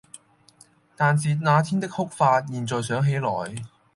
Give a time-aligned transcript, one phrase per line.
[0.95, 3.29] 但是那天的哭法，現在想起來，